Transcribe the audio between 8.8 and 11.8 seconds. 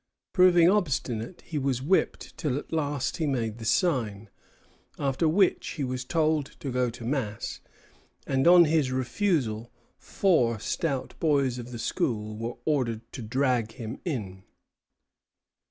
refusal, four stout boys of the